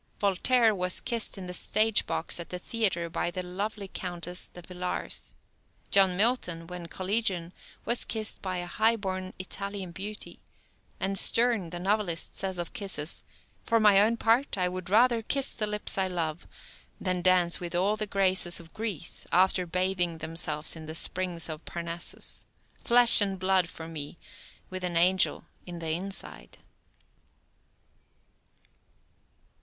[0.19, 4.63] Voltaire was kissed in the stage box at the theatre by the lovely Countess de
[4.63, 5.35] Villars.
[5.91, 7.53] John Milton, when a collegian,
[7.85, 10.39] was kissed by a high born Italian beauty;
[10.99, 13.23] and Sterne, the novelist, says of kisses:
[13.61, 16.47] "For my own part, I would rather kiss the lips I love
[16.99, 21.63] than dance with all the graces of Greece, after bathing themselves in the springs of
[21.65, 22.47] Parnassus.
[22.83, 24.17] Flesh and blood for me,
[24.71, 26.57] with an angel in the inside."